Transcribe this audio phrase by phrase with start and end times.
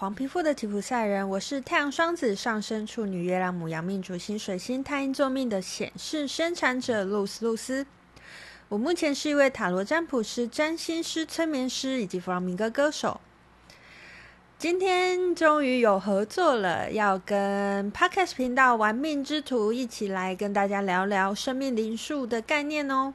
[0.00, 7.86] 黄皮肤的吉普赛人，我是太阳双子上升处女月亮母羊命主星水星太阴坐命的显示生产者露丝露丝。
[8.70, 13.20] 我目前是一位塔罗占卜师、占星师、催眠师以及弗朗明哥歌手。
[14.56, 23.12] 今天终于有合作了，要跟 Podcast 频道玩命之徒一起来跟大家聊聊生命灵数的概念哦。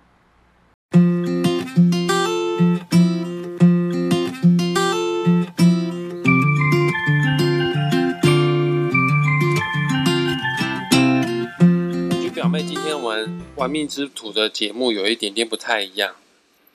[13.55, 16.15] 玩命之徒的节目有一点点不太一样，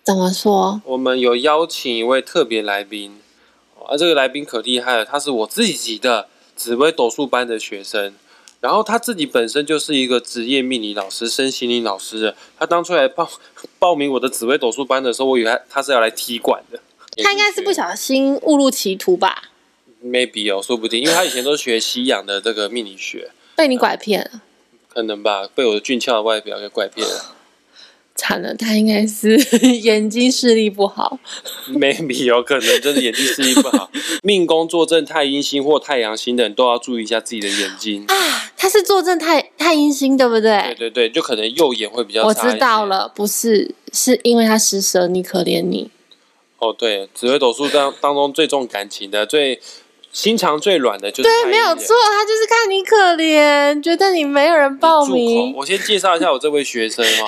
[0.02, 0.80] 怎么说？
[0.86, 3.20] 我们有邀请一位特别来宾，
[3.86, 8.14] 啊这个来宾可厉害了，他是我自己的紫薇斗数班的学生，
[8.60, 12.34] 然后他自己本身就是一个职业命理老师、身心灵老师的。
[12.58, 13.30] 他当初来报
[13.78, 16.80] 报名我的紫薇斗数班的时候，我以为他他是要来踢馆的。
[17.22, 19.50] 他应该是不小心误入歧途吧
[20.02, 24.40] ？Maybe 哦，说不定，因为他以前都学西洋的这个命理学，被你拐骗了。
[24.92, 27.36] 可能吧，被我的俊俏的外表给拐骗了。
[28.16, 29.36] 惨了，他应该是
[29.80, 31.18] 眼睛视力不好。
[31.68, 33.90] Maybe 有可能，真的眼睛视力不好。
[34.22, 38.14] 命宫坐镇太阴星或太阳星的人都要注意一下自己的眼睛啊。
[38.56, 40.74] 他是坐镇太太阴星，对不对？
[40.74, 42.28] 对对对，就可能右眼会比较差。
[42.28, 45.90] 我知道了，不是，是因为他施舍你，可怜你。
[46.58, 49.60] 哦，对，紫微斗数当当中最重感情的最。
[50.12, 55.54] 心肠最软的就是对，没有错，他就是看你可怜，觉得你没有人报名。
[55.56, 57.26] 我先介绍一下我这位学生哈。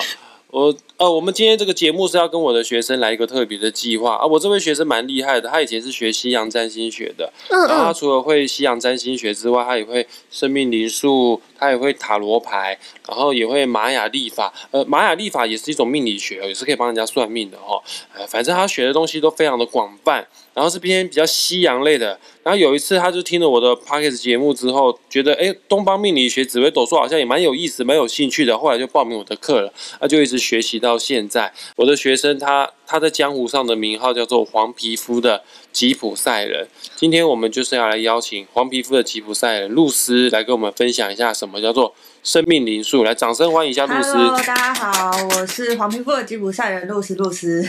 [0.49, 4.25] 我呃，我们今天这个节目是要跟我的学生来一个特别的计划啊。
[4.25, 14.53] 我这位学生蛮厉害的，他以前是学西洋占星学的，嗯嗯，然后他除了会西洋占星学之外，他也会生命灵数，他也会塔罗牌，然后也会玛雅历法。
[14.71, 17.83] 呃，玛雅历法也是一种命理学，也是可以帮人家算命的哈。
[18.15, 22.17] 呃，反正他学的东西都非常的广泛，然后是偏比较西洋类的。
[22.43, 28.57] 然后有一次，他就听了我的 Podcast 节目之后，觉得哎，东方命理学、紫微斗数好像也蛮有意思、蛮有兴趣的。
[28.57, 31.53] 后来就报名我的课了，那就一直学习到现在。
[31.75, 36.67] 我的学生他他在江湖上的名号叫做黄皮肤的吉普赛人。
[36.95, 41.93] 今天我们就是要来邀请黄皮肤的吉普赛人露丝来跟我们分享一下什么叫做
[42.23, 43.03] 生命灵数。
[43.03, 44.13] 来，掌声欢迎一下露丝。
[44.13, 47.67] Hello，大家好，我是黄皮肤的吉普赛人露丝露丝。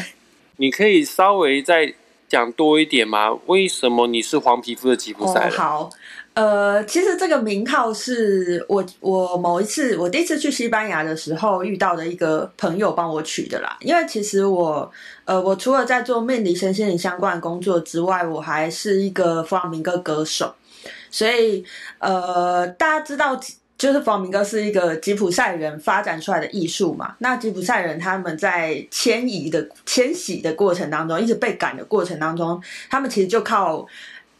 [0.56, 1.94] 你可以稍微再。
[2.26, 3.38] 讲多一点吗？
[3.46, 5.50] 为什么你是黄皮肤的吉普赛人？
[5.50, 5.90] 哦，好，
[6.34, 13.76] 呃，其实这个名号是我我某一次我第一次去西班牙的时候遇到的一个朋友帮我取的啦。
[13.80, 14.90] 因为其实我
[15.24, 20.54] 呃，我除了在做命理、身心灵相关工作之外，我还是一个弗朗明哥歌手，
[21.10, 21.64] 所以
[21.98, 23.40] 呃，大家知道。
[23.76, 27.16] 就是弗朗明哥是一个吉普赛人发展出来的艺术嘛。
[27.18, 33.84] 那吉普赛人他们在迁移的迁徙的过程当中，一直被赶的过程当中，他们其实就靠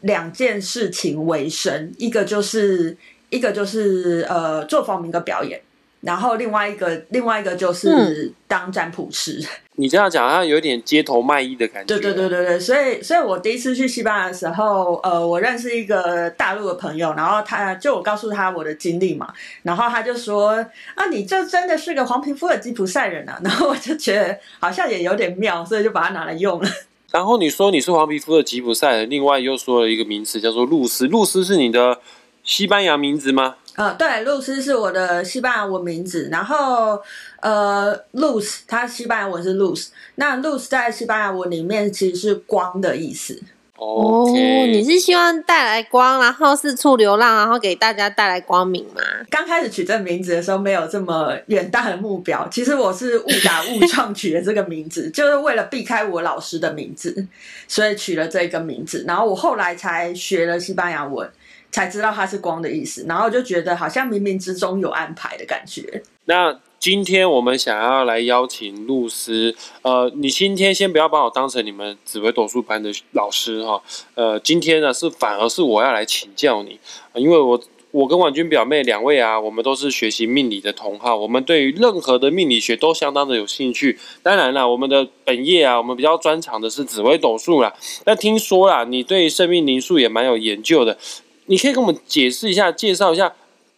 [0.05, 2.97] 两件事情为生，一个就是
[3.29, 5.61] 一个就是呃做弗朗明的表演，
[6.01, 9.39] 然后另外一个另外一个就是当占卜师。
[9.41, 11.99] 嗯 你这样讲，好像有点街头卖艺的感觉。
[11.99, 19.35] 对对对对对，所以所以我第一次去西班牙的时候，呃，我认识一个大陆的朋友，然后他就我告诉他我的经历嘛，
[19.65, 20.51] 然后他就说
[20.95, 26.69] 啊，你这真的是个黄皮肤的吉普赛人啊， 然后我就觉得好像也有点妙，所以就把它拿来用了。
[27.15, 32.01] 然后你说你是黄皮肤的吉普赛，另外又说了一个名词叫做露丝，露丝是你的
[32.43, 33.55] 西班牙名字吗？
[33.77, 37.01] 呃，对，露丝是我的西班牙文名字，然后
[37.41, 43.41] 呃，luz 它西班牙文是 luz，那 luz 在西班牙文里面其实是光的意思。
[43.77, 44.31] 哦
[44.67, 49.03] 你是希望带来光，然后四处流浪，然后给大家带来光明吗？
[49.31, 52.47] 刚开始取这名字的时候，没有这么远大的目标。
[52.51, 57.27] 其实我是误打误撞取了这个名字，就是为了避开我老师的名字，
[57.69, 59.05] 所以取了这个名字。
[59.07, 61.29] 然后我后来才学了西班牙文。
[61.73, 66.01] 才知道它是光的意思，然后就觉得好像冥冥之中有安排的感觉。
[66.27, 73.83] 那今天我们想要来邀请露丝，呃，你今天先不要把我当成你们紫微斗数班的老师哈，
[74.15, 76.79] 呃，今天呢是反而是我要来请教你，
[77.15, 77.59] 因为我
[77.91, 83.99] 我跟婉君表妹两位啊，我们都是学习命理的同好，我们对于任何的命理学都相当的有兴趣。
[84.23, 87.73] 当然了，我们的本业啊，我们比较专长的是紫微斗数啦。
[88.05, 90.99] 那听说啦，你对生命灵数也蛮有研究的。
[91.47, 93.33] 你可以跟我们解释一下、介绍一下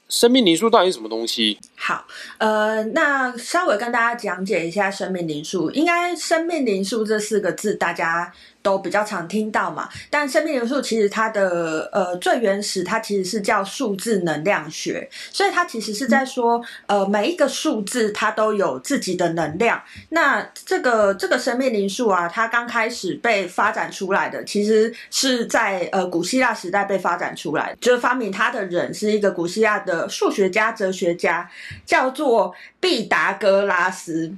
[0.09, 1.59] 生命灵数到底是什么东西？
[1.75, 2.07] 好，
[2.39, 5.71] 呃，那稍微跟大家讲解一下生命灵数。
[5.73, 8.33] 应该“生命灵数”这四个字大家
[8.67, 9.89] 都比较常听到嘛。
[10.11, 19.81] 但生命灵数其实它的呃最原始，它其实是叫数字能量学，所以它其实是在说，呃，每一个数字它都有自己的能量。
[20.09, 31.49] 那这个这个生命灵数啊，它刚开始被发展出来的，其实是在呃古希腊时代被发展出来的，就是发明它的人是一个古希腊的数学家、哲学家，
[31.85, 34.35] 叫做毕达哥拉斯。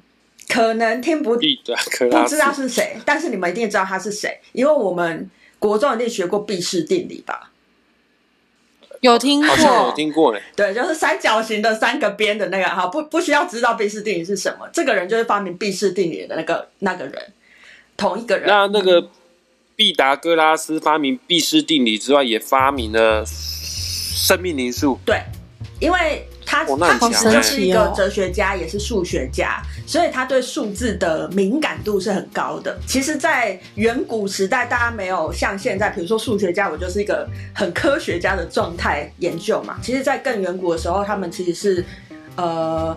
[0.49, 1.39] 可能听不不
[2.27, 7.51] 知道是谁，但是你们一定知道他是谁，因为我们国中一定学过毕氏定理吧？
[9.01, 10.43] 有听过，好像有听过嘞。
[10.57, 17.33] 对，就是三角形的三个边的那个哈，不不需要知道毕氏定理是什么，这个人就是发明毕氏定理的那个那个人，
[17.97, 18.49] 同一个人。
[18.49, 19.11] 那那个
[19.77, 24.99] 毕达哥拉斯发明毕氏定理之外，也发明了生命灵数。
[25.05, 25.23] 对，
[25.79, 26.27] 因为。
[26.51, 32.79] 他他其实是一个哲学家，也是数学家，所以他对数字的敏感度是很高的。
[32.87, 39.79] 其实，在远古时代，大家没有像现在，比如说数学家，我就是一个很科学家的状态研究嘛。
[39.83, 41.85] 其实，在更远古的时候，他们其实是
[42.37, 42.97] 呃。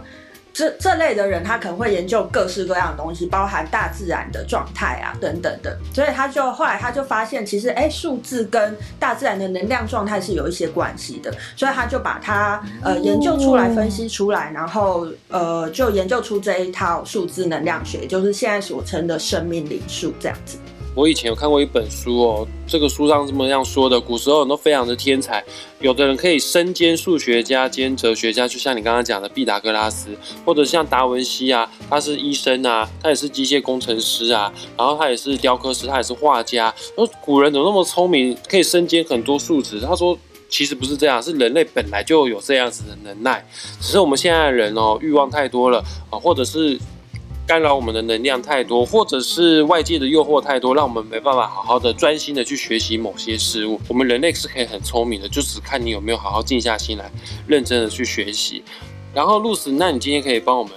[0.62, 5.76] 这这类的人，他可能会研究各式各样的东西，包含大自然的状态啊，等等的。
[5.92, 11.34] 所以他就后来他就发现，其实哎，数字跟大自然的能量状态是有一些关系的。
[11.56, 20.60] 所以他就把它呃研究出来，分析出来，然后呃就研究出这一套数字能量学，就是现在所称的生命灵数这样子。
[20.94, 25.42] 我以前有看过一本书哦，这个书上这么样说的：古时候人都非常的天才，
[25.80, 30.10] 有的人可以身兼数学家兼哲学家，就像你刚刚讲的毕达哥拉斯，
[30.46, 36.74] 或者像达文西啊，他是医生啊，他也是机械工程师啊，然后他也是雕刻师，他也是画家。
[36.96, 39.80] 说古人怎么那么聪明，可以身兼很多数职？
[39.80, 40.18] 他说
[40.50, 43.48] 其实不是这样，是人类本来就有这样子的能耐，
[43.80, 46.78] 只是我们现在的人哦，欲望太多了啊，或者是。
[47.52, 53.78] 干扰我们的能量太多，或者是外界的诱惑太多，让我们没办法好好的专心的去学习某些事物。
[53.90, 57.12] 我们人类是可以很聪明的，就只看你有没有好好静下心来，
[57.46, 58.64] 认真的去学习。
[59.14, 60.72] 然后露丝，那你今天可以帮我们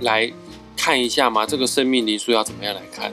[0.00, 0.28] 来
[0.76, 1.46] 看一下吗？
[1.46, 3.12] 这个生命灵数要怎么样来看？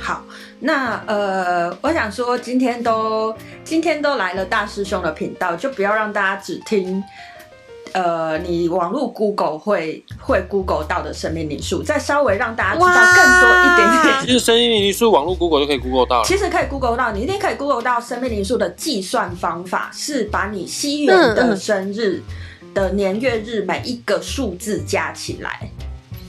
[0.00, 0.22] 好，
[0.60, 7.04] 那呃，我想说，今天都今天都来了大师兄的频道，就不要让大家只听。
[7.92, 14.26] 呃，你网络 Google 会会 Google 到的生命灵数，再稍微让大家知道更多一点点。
[14.26, 16.22] 其实生命灵数网络 Google 都可以 Google 到。
[16.24, 22.22] 其实可以 Google 到，你一定可以 Google 到生命灵数的计算方法，是把你西元的生日
[22.74, 25.70] 的年月日每一个数字加起来。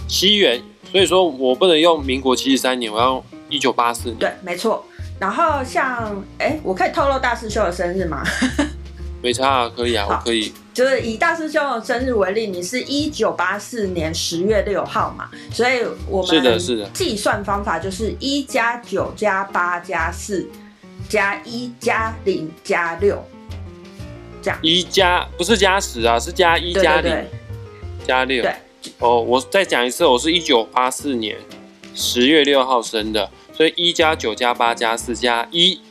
[0.07, 0.62] 西元，
[0.92, 4.18] 所以说我不能用民国七十三年，我要用一九八四年。
[4.18, 4.86] 对，没错。
[5.19, 8.24] 然后像，哎，我可以透露大师兄的生日吗？
[9.27, 10.53] 没差啊，可以啊，我可以。
[10.74, 16.89] 就是以大师兄的生日为例，你是一九八四年十月六号嘛，所以我们是的，是的。
[16.91, 20.50] 计算方法就是一加九加八加四
[21.09, 23.21] 加一加零加六，
[24.41, 24.57] 这样。
[24.62, 27.13] 一加不是加十啊，是加一加零
[28.06, 28.41] 加六。
[28.41, 28.53] 对。
[29.00, 31.35] 哦，我再讲一次，我是一九八四年
[31.94, 35.81] 十月六号生的，所以一加九加八加四加一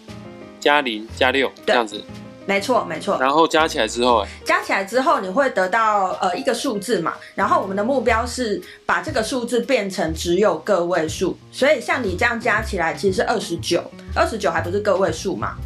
[0.59, 2.03] 加零加六这样子。
[2.47, 3.19] 没错，没错。
[3.21, 7.15] 然后加起来之后，加起来之后你会得到呃一个数字嘛？
[7.35, 13.83] 然后我们的目标是把这个数字变成只有个位数，所以像你这样加起来其实是二十九，
[14.15, 15.57] 二十九还不是个位数嘛？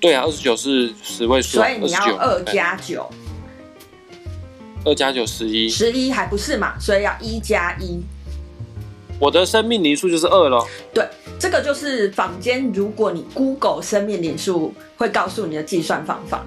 [0.00, 3.10] 对啊，二十九是十位数，所以你要二加九，
[4.84, 6.78] 二加九十一，十一还不是嘛？
[6.78, 8.02] 所以要一加一。
[9.18, 10.66] 我的生命灵数就是二咯。
[10.92, 11.06] 对，
[11.38, 16.44] 这个就是坊间，如果你 Google 生命灵数，会告诉你的计算方法。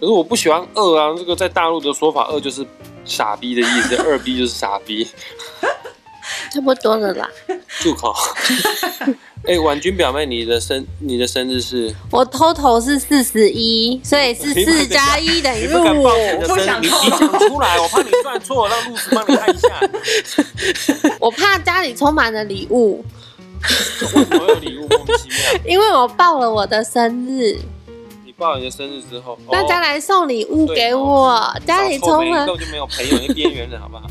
[0.00, 2.64] 可是我不喜欢二啊，这个在大陆的说法，二就是
[3.04, 5.06] 傻逼的意思， 二逼就是傻逼。
[6.52, 7.28] 差不多了啦。
[7.80, 8.14] 住口。
[9.44, 11.94] 哎、欸，婉君表妹，你的生你的生日是？
[12.10, 16.02] 我 total 是四十一，所以是四加一等于五。
[16.02, 19.80] 我不想你讲出来，我怕你算错，让露丝帮你看一下。
[21.20, 23.04] 我怕家里充满了礼物。
[24.14, 24.88] 为什么有礼物？
[24.88, 25.60] 莫名其妙。
[25.64, 27.56] 因为我报了我的生日。
[28.26, 32.44] 你报了你的生日之后，大家来送礼物给我，哦、家里充满。
[32.44, 34.02] 根本就没有朋友，你边缘人，好不好？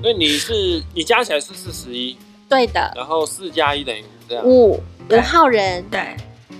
[0.00, 2.16] 所以你是你加起来是四十一。
[2.48, 2.92] 对的。
[2.96, 4.04] 然后四加一等于。
[4.44, 4.80] 五
[5.10, 6.00] 五号人，对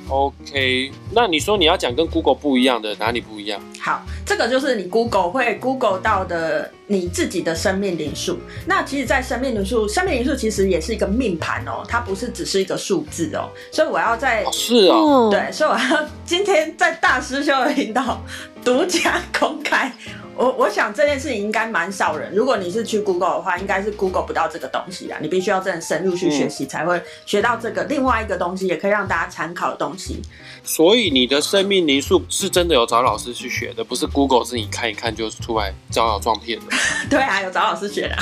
[0.08, 0.90] ，OK。
[1.12, 3.62] 那你说你要讲跟 Google 不一样的，哪里不一样？
[3.78, 8.40] 好，这个就是你 Google 会 Google 到的你自己的生命灵数。
[8.66, 13.48] 那其实，在生命灵数，生命灵数其实也是一个命盘哦，它不是只是一个数字哦。
[13.70, 18.20] 所以我要在，是哦，对，所以我要今天在大师兄的频道
[18.64, 19.92] 独家公开。
[20.40, 25.18] 我我想这件事情应该蛮少人，如果你是去 Google 的话，应该是 Google 不到这个东西啊。
[25.20, 30.22] 你必须要真的深入去学习，才会学到这个、嗯、另外一个东西，也可以让大家参考的东西。
[30.64, 36.66] 所以你的生命灵数是真的有找老师去学的，不是 Google 是你看一看就出来招摇撞骗的。
[37.10, 38.16] 对啊，有找老师学的。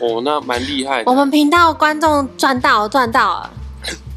[0.00, 1.08] 哦，那蛮厉害的。
[1.08, 3.50] 我们频道观众赚到赚到了。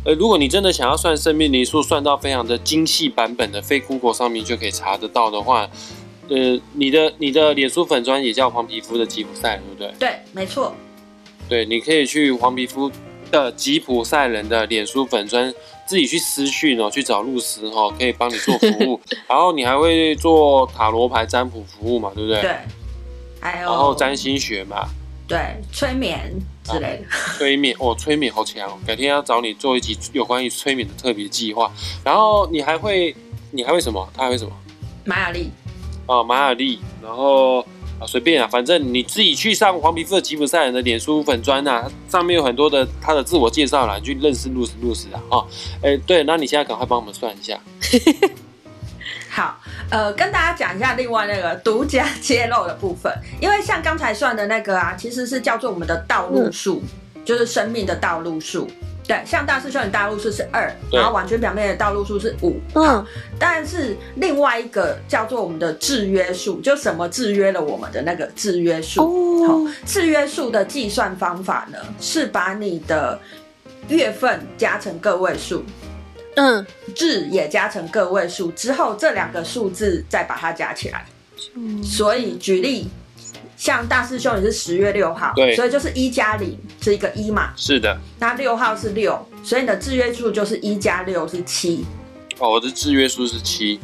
[0.05, 5.69] 呃，如果你真的想要算生命灵数，算到非常的精细版本的，非 Google 上面就可以查得到的话。
[6.29, 9.93] 呃，你的你的脸书粉砖也叫黄皮肤的吉普赛，对不对？
[9.99, 10.73] 对，没错。
[11.49, 12.89] 对，你可以去黄皮肤
[13.29, 15.53] 的吉普赛人的脸书粉砖，
[15.85, 18.99] 自己去私讯哦，去找露丝哦，可以帮你做服务。
[19.27, 22.41] 然后你还会做塔罗牌占卜服务嘛，对不对？
[22.41, 22.55] 对。
[23.41, 23.69] 还有。
[23.69, 24.87] 然后占星学嘛。
[25.27, 25.39] 对，
[25.71, 27.05] 催眠之类的。
[27.09, 31.71] 啊、 催眠哦，催眠好强哦，改天要找你做一集有关于催眠的特别计划。
[32.03, 33.13] 然后你还会，
[33.51, 34.07] 你还会什么？
[34.15, 34.51] 他还会什么？
[35.05, 35.49] 玛雅历。
[36.05, 37.61] 啊，马雅历，然后
[37.99, 45.47] 啊，随便啊，反正你自己去上黄皮肤的吉普赛人的脸书粉砖啊，上面有很多的他的自我介绍啦，你去认识露丝露丝啊，哈，
[45.81, 47.59] 哎，对，那你现在赶快帮我们算一下。
[49.29, 49.57] 好，
[49.89, 56.83] 呃，跟大家讲一下另外那个独家揭露的部分，因为像刚才算的那个啊，其实是叫做我们的道路数，
[57.15, 58.69] 嗯、就是生命的道路数。
[59.05, 62.57] 对，像大师兄的大路数是二，然后完全表面的道路数是五。
[62.73, 63.05] 嗯，
[63.37, 69.03] 但是另外一个叫做我们的制约数，就什么制约了我们的那个制约数。
[69.03, 73.19] 哦，好，制约数的计算方法呢，是把你的
[73.89, 75.65] 月份加成个位数，
[76.35, 81.05] 嗯，日也加成个位数之后，这两个数字再把它加起来。
[81.55, 82.87] 嗯，所以举例。
[83.57, 87.97] 像大师兄也是十月六号，对，所以就是一加零是一个一嘛，是的。
[88.19, 91.85] 那六号是六，所以你的制约数就是一加六是七。
[92.39, 93.79] 哦，我的制约数是七。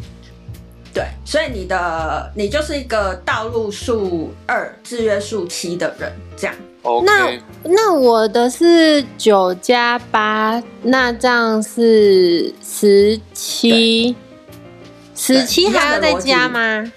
[0.92, 6.56] 对，所以你的你就是一个道路数二，制约数七的人，这样。
[7.04, 14.16] 那那我的是九加八，那这样是十七，
[15.14, 16.92] 十七还要再加吗？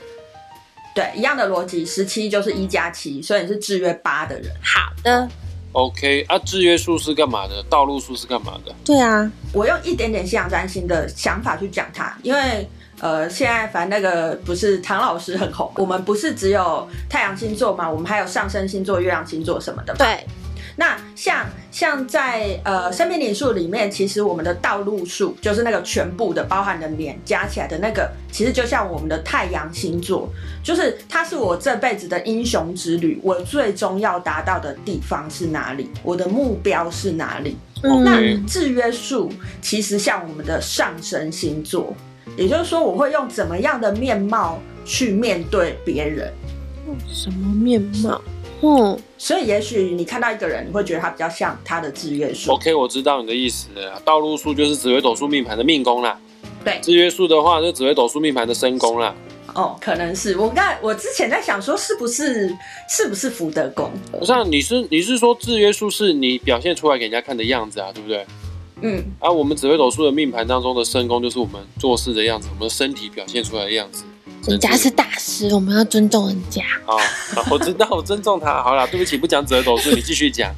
[0.94, 4.52] 对，一样的逻辑，十七就是一加七，所以你是制约八的人。
[4.62, 5.28] 好的
[5.72, 7.62] ，OK 啊，制约数是干嘛的？
[7.70, 8.74] 道路数是干嘛的？
[8.84, 12.68] 对啊，我用一点点西洋占星的想法去讲它，因为
[13.00, 19.98] 呃，现在反正那个不是唐老师很红，我们不是只有太阳星座嘛，我们还有上升星座、月亮星座什么的嘛。
[19.98, 20.26] 对。
[20.76, 30.28] 那像像在呃生命灵数里面，其实我们的道路数就是那个全部的包含的年加起来的那个，其实就像我们的太阳星座，
[30.62, 35.90] 就是它是我这辈子的英雄之旅，我最终要达到的地方是哪里？
[36.02, 37.56] 我的目标是哪里？
[37.82, 41.94] 嗯、那制约数其实像我们的上升星座，
[42.36, 46.32] 也就是说我会用怎么样的面貌去面对别人？
[47.08, 48.22] 什么面貌？
[48.64, 52.52] 嗯，所以也许你看到一个人，你会觉得他比较像他的志愿数。
[52.52, 54.00] OK，我知道你的意思了。
[54.04, 56.16] 道路数就是紫微斗数命盘的命宫啦。
[56.64, 59.12] 对，制约数的话，就紫微斗数命盘的身宫啦。
[59.54, 62.56] 哦，可能是我刚才我之前在想说，是不是
[62.88, 63.90] 是不是福德宫？
[64.12, 68.24] 不是，你是你是说制约数是你表现出来给人家看的样子啊，对不对？
[68.82, 69.04] 嗯。
[69.18, 74.04] 而、啊、我们紫微斗数的命盘当中的身宫，就是我们做事的样子，我们身体表现出来的样子。
[74.48, 76.62] 人家是大师，我们要尊重人家。
[76.86, 76.98] 哦，
[77.50, 78.62] 我知道，我尊重他。
[78.62, 80.52] 好了，对不起，不讲折斗数，你继续讲。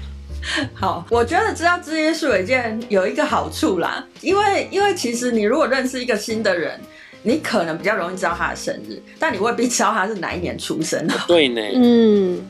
[0.72, 6.80] 好，我觉得知道制约数有一件有一个好处啦，因为因为其实你如果认识一个新的人，
[7.22, 11.14] 你可能比较容易知道他的生日，但你未必知道他是哪一年出生的。
[11.26, 12.40] 对呢， 嗯，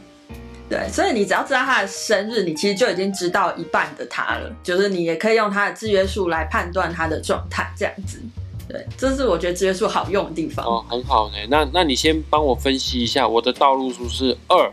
[0.70, 8.20] 对，所以你只要知道他的生日，你其实就已经知道一半的他了，就是你也可以用他的制约数来判断他的状态，这样子。
[8.68, 11.36] 对，这是我觉得制约数好用的地方哦，很好呢。
[11.48, 14.70] 那那你先帮我分析一下，我的道路数是二，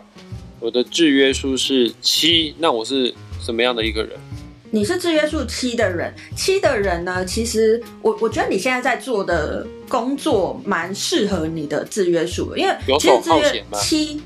[0.60, 4.18] 我的制约数是七，那我是什么样的一个人？
[4.70, 7.24] 你是制约数七的人，七的人呢？
[7.24, 13.78] 其实我我觉得你现在在做的工作蛮适合你的制约数，因为游手好闲吗？
[13.78, 14.20] 七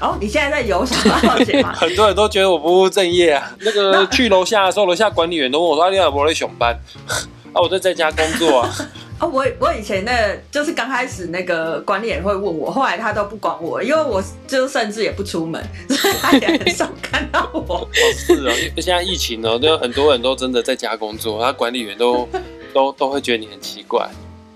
[0.00, 1.72] 哦，你现在在游手好闲吗？
[1.78, 3.56] 很多人都觉得我不务正业啊。
[3.62, 6.78] 那个去楼下的时候，楼下管理员都问我说：“你有没有在上班？”
[7.56, 8.70] 啊，我都在家工作啊！
[9.18, 17.60] 啊， 我我以前那个，就是刚开始那个管理员会问我，后来他都不管我，因为我就甚至也不出门，所以他也很少看到我。
[17.80, 22.28] 哦，是哦，因为现在疫情呢，都有很多人都真的在家工作，他管理员都
[22.74, 24.06] 都都会觉得你很奇怪。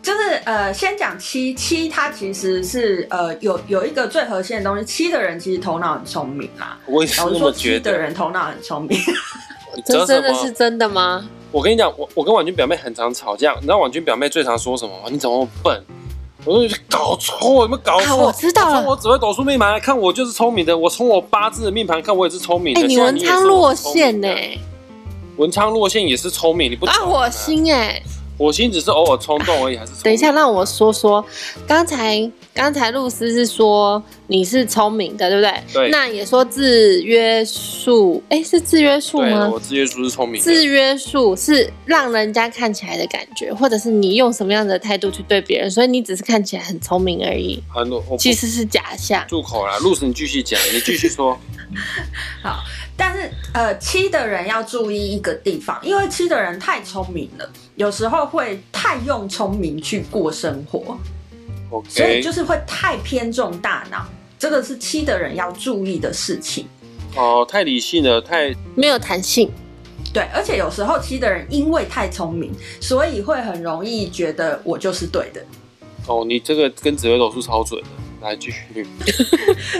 [0.02, 6.78] 就是呃，先讲七七，他其实是呃有有一个最核心的东西，七的人其实头脑很聪明啊。
[6.84, 7.78] 我也是这么觉得。
[7.78, 8.98] 七的人头脑很聪明，
[9.86, 11.26] 这真的是真的吗？
[11.52, 15.08] 我跟你讲，我我跟婉君表妹很常吵架，你知道婉君表妹最常说什么吗？
[15.10, 15.84] 你怎么笨？
[16.44, 18.06] 我说你搞错，有没有搞错？
[18.06, 18.88] 啊，我知道了。
[18.88, 20.76] 我只会抖出命盘来看，我就是聪明的。
[20.76, 22.80] 我从我八字的命盘看，我也是聪明的。
[22.80, 24.28] 哎、欸，你文昌落陷呢？
[25.36, 26.94] 文昌落陷也是聪明，你不啊？
[27.04, 28.00] 我心哎。
[28.40, 29.92] 火星只是偶尔冲动而已，还是？
[30.02, 31.22] 等一下，让我说说。
[31.66, 35.62] 刚才刚才露丝是说你是聪明的，对不对？
[35.74, 35.90] 对。
[35.90, 39.44] 那也说制约束，哎，是制约束吗？
[39.46, 40.44] 对，我制约束是聪明的。
[40.50, 47.62] 制约束是让人家看起来的感觉，或者是你用什么样的态度去对别人，所以你只是看起来很聪明而已。
[47.68, 49.22] 很多，其实是假象。
[49.28, 51.38] 住口啦，露丝，你继续讲，你继续说。
[52.42, 52.60] 好。
[52.96, 60.98] 但是，呃，七的人要注意一个地方，因为七的人太聪明了，有时候会太用聪明去过生活
[61.70, 61.88] ，Okay.
[61.88, 64.04] 所以就是会太偏重大脑，
[64.38, 66.66] 这个是七的人要注意的事情。
[67.16, 69.50] 哦，太理性了，太没有弹性。
[70.12, 75.42] 对，而且有时候七的人因为太聪明，所以会很容易觉得我就是对的。
[76.06, 77.88] 哦，你这个跟紫微斗数超准的。
[78.20, 78.86] 来继续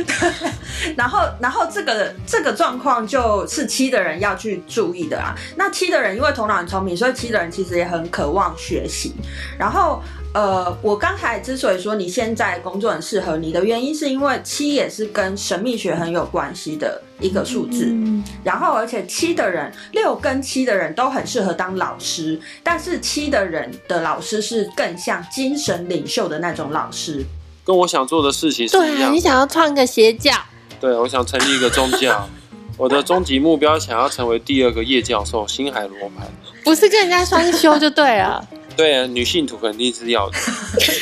[0.97, 5.35] 然后，然后这个这个状况就是七的人要去注意的啊。
[5.57, 9.13] 那七的人因为头脑很聪明，所以七的人其实也很渴望学习。
[9.59, 17.89] 然后，呃，我刚才之所以说你现在工作很适合你的原因，是因为七也是跟神秘学很有关系的一个数字。
[17.91, 18.25] 嗯。
[18.43, 27.23] 然后，而且七的人，六跟七的人都很适合当老师，但是七的人的老师是更像精神领袖的那种老师。
[27.71, 28.97] 跟我想做的事情是一样。
[28.97, 30.35] 对啊，你想要创个邪教？
[30.81, 32.29] 对，我想成立一个宗教。
[32.77, 36.27] 我的终极目标想要成为第二个叶教授，星海罗盘。
[36.65, 38.45] 不是跟人家双修就对了。
[38.77, 40.37] 对啊，女性徒肯定是要的。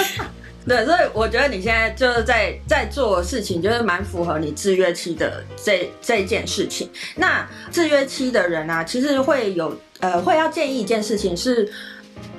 [0.68, 6.90] 对，所以我觉得你现在就是在在做的事情，就是蛮符合你制约期的这这一件事情。
[7.16, 11.72] 那制约期的人啊，其实会有呃，会要建议一件事情是，是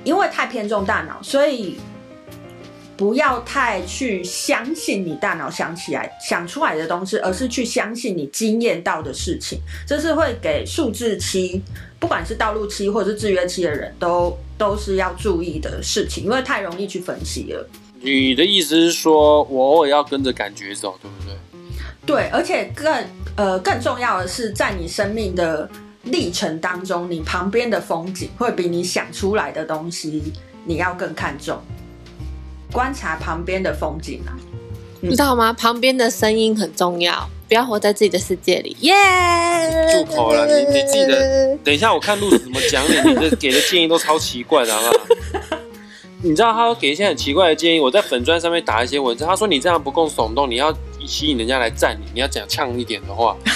[0.04, 1.80] 因为太偏重大脑，所以。
[3.00, 9.58] 不要太去相信你大脑想起来、想出来的东西，而是去相信你经验到的事情。
[9.88, 11.62] 这是会给数字期，
[11.98, 17.66] 不管是道路期或者是制约期的人都都是要注意的事情，因为太容易去分析了。
[18.02, 21.38] 你的意思是说，我偶尔要跟着感觉走，对不对？
[22.06, 23.06] 对，而且更
[23.38, 25.70] 呃更重要的是，在你生命的
[26.04, 30.34] 历程当中，你旁边的风景会比你想出来的东西
[30.66, 31.58] 你要更看重。
[32.72, 34.32] 观察旁边的风景啊，
[35.10, 35.52] 知道吗？
[35.54, 38.76] 旁边的声音很重要，不要活在自己的世界里。
[38.82, 39.92] 耶、yeah!！
[39.92, 41.58] 住口了，你你自己的。
[41.64, 45.58] 等一下，我看露子怎么讲你，你的给的建议都超奇怪的，好不好？
[46.22, 50.72] 你知道他给一些很奇怪的建议，我在粉砖上面打一些文字，他说你这样不够耸动，你要
[51.08, 53.36] 吸引人家来赞你，你要讲呛一点的话。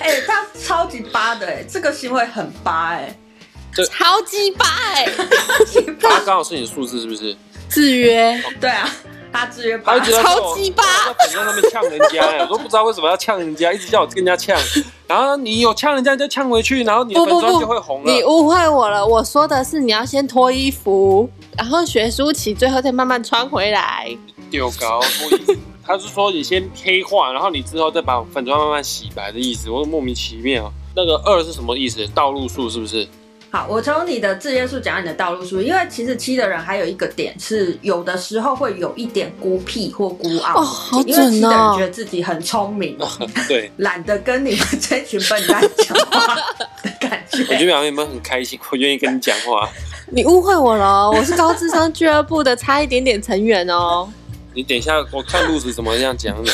[0.00, 3.16] 哎、欸，他超级八的，哎，这个行为很八，哎，
[3.90, 5.06] 超级八，哎，
[6.00, 7.36] 他刚好是你的数字，是不是？
[7.74, 8.88] 制约， 对啊，
[9.32, 14.56] 他制约，他超级八，在粉专上面呛人家，我都不知道为什么要呛人家，一直叫我跟人家呛，
[15.08, 18.12] 然后你有呛人家就呛回去，然后你的粉妆就会红了。
[18.12, 24.16] 你误会我了，我说的是你要先脱衣服，然后学舒淇，最后再慢慢穿回来。
[24.50, 30.72] 丢高脱衣服，他是说你先黑化，然后你之后再把粉妆慢慢洗白的意思，我莫名其妙。
[30.94, 32.06] 那个二是什么意思？
[32.14, 33.08] 道路数是不是？
[33.54, 43.08] 好，我从你的制约数讲到你的道路数，因为其实七的人还有一个点是，有的时候会有一点孤僻或孤傲，哦，好准哦，因为七的人觉得自己很聪明，哦、
[43.46, 46.34] 对， 懒得跟你们这群笨蛋讲话
[46.82, 47.42] 的感觉。
[47.42, 49.70] 我觉得两位你们很开心，我愿意跟你讲话。
[50.10, 54.08] 你误会我了，我是高智商俱乐部的，差一点点成员哦。
[54.52, 56.52] 你等一下，我看路子怎么样讲的。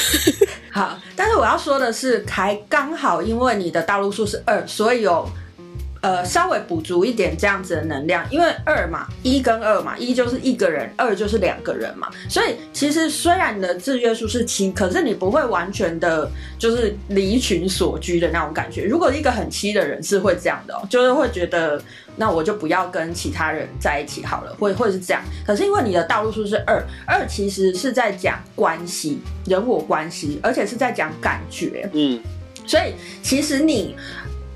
[0.70, 5.26] 好，但是我要说的是，还刚好因为你的道路数是二，所以有。
[6.00, 18.84] 呃，稍微补足一点这样子的能量，因为二嘛，一跟二嘛，一就是一个人，二就是两个人嘛，所以其实虽然你的制约数是七，可是你不会完全的，就是离群所居的那种感觉。
[18.84, 21.82] 如果一个很七的人是会这样的哦，就是会觉得，
[22.16, 25.22] 那我就不要跟其他人在一起好了，会会是这样。
[25.46, 32.18] 可是因为你的道路数是二，二其实是在讲关系，人我关系，而且是在讲感觉，嗯，
[32.66, 33.94] 所以其实你。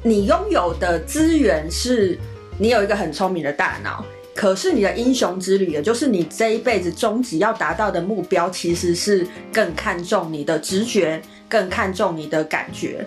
[0.06, 2.18] 你拥有的资源是，
[2.58, 13.06] 你有一个很聪明的大脑，可是你的英雄之旅，也就是你这一辈子终极要达到的目标，其实是更看重你的直觉，更看重你的感觉，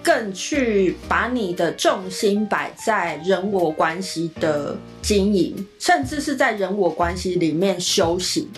[0.00, 8.48] 更去把你的重心摆在人我关系的经营，甚至是在人我关系里面修行。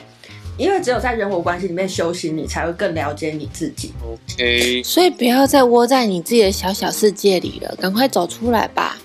[0.61, 3.95] 因为只有在人我关系里面修行，你才会更了解你自己。
[4.05, 8.99] OK，所以不要再窝在你自己的小小世界里了，赶快走出来吧。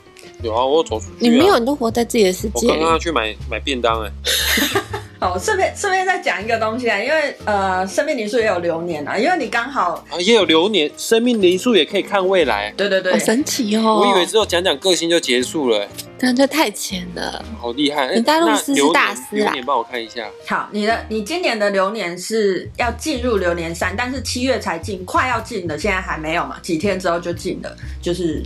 [0.43, 1.17] 有啊，我走出去、啊。
[1.19, 2.67] 你没有，你都活在自己的世界。
[2.67, 4.81] 我刚刚要去买买便当哎、欸。
[5.25, 12.71] 好，顺便顺便再讲一个东西啊，因为呃，生命灵数也有流年啊，因为你刚好啊，也有流年，生命灵数也可以看未来。
[12.77, 14.01] 对对对，好神奇哦！
[14.01, 15.88] 我以为只有讲讲个性就结束了，
[16.19, 18.13] 但这太浅了，好厉害！
[18.13, 20.29] 你大陆师是大师啊，流年帮我看一下。
[20.47, 26.59] 好，你的你今年的流年是要进入流年三，但是七月才进，快要进的，现在还没有嘛？
[26.61, 28.43] 几天之后就进了，就是。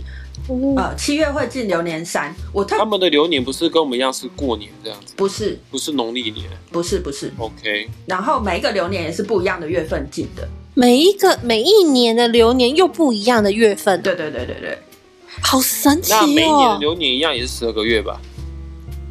[0.76, 5.14] 呃，七月会进流年三，我特他们的流年不是跟我们一样是过年这样子？
[5.16, 7.32] 不是，不是农历年，不是，不是。
[7.38, 7.88] OK。
[8.06, 14.02] 然后每一个流年也是不一样的月份进的，每一个每一年的流年又不一样的月份。
[14.02, 14.78] 对对对对对，
[15.42, 16.18] 好神奇哦！
[16.20, 18.20] 那每一年的流年一样也是十二个月吧？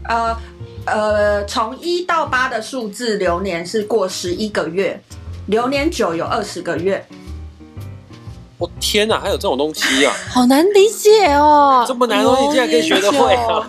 [0.09, 0.37] 呃
[0.85, 4.99] 呃，从一到八的数字流年是过十一个月，
[5.47, 7.05] 流年九有二十个月。
[8.59, 10.13] 我、哦、天哪，还有这种东西啊！
[10.29, 13.65] 好难理解哦，这么难的东西竟然可以学得会啊！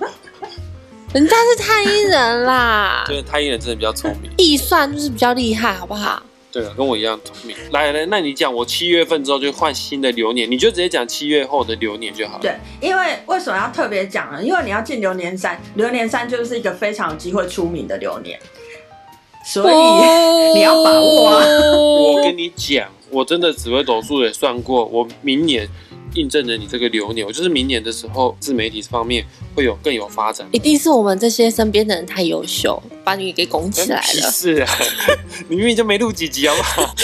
[1.15, 6.21] 人家是太阴人啦， 对，太阴人真的比较聪明， 计算就是比较厉害，好不好？
[6.51, 7.57] 对啊，跟我一样聪明。
[7.71, 12.41] 来来，那你讲，我七月份之后就换新的流年，你就直接讲七月后的流年就好了。
[12.41, 14.43] 对，因为为什么要特别讲呢？
[14.43, 18.37] 因为你要进流年三，流年三就是一个非常有机会出名的流年，
[19.47, 21.47] 所以、哦、你要把握啊！
[21.77, 22.89] 我跟你讲。
[23.11, 25.69] 我真的紫微斗数也算过，我明年
[26.15, 30.49] 印证了你这个流年，我就是明年的时候自媒体方面会有更有发展。
[30.53, 34.31] 一定是我们这些身边的人太优秀，把你给拱起来了。
[34.31, 34.69] 是啊，
[35.49, 36.95] 你 明明就没录几集好不好？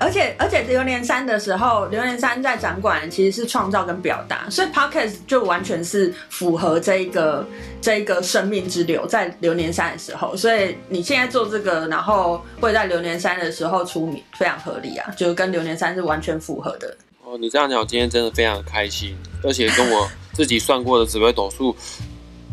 [0.00, 7.46] 而且而且流年三的时候，流年三在掌管其实是创造跟表达，所以 Podcast 就完全是符合这一个
[7.82, 16.96] 这一个生命之流在流年三的时候，所以你现在做这个，然后会在流年三的时候出名，非常合理啊，就是跟流年三是完全符合的。
[17.22, 21.76] 哦，你这样讲，我今天真的非常开心，而且跟我自己算过的紫微斗数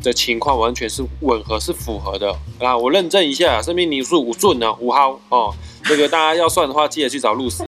[0.04, 2.78] 的情况完全是吻合，是符合的啊！
[2.78, 5.56] 我认证一下，生命灵数五顺呢，五号哦。
[5.88, 7.66] 这个大家要算的话，记得去找露丝。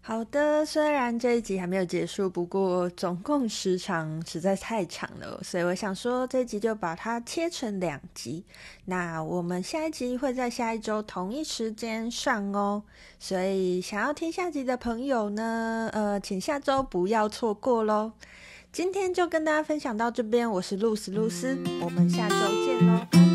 [0.00, 8.44] 好的，虽然这一集还没有结束，不过总共时长实在太长了，所以我想说这一集就把它切成两集。
[8.84, 12.84] 那我们下一集会在下一周同一时间上哦，
[13.18, 18.12] 所以想要听下集的朋友呢，呃，请下周不要错过喽。
[18.70, 23.25] 今天就跟大家分享到这边，我是露丝露丝，我们下周见喽。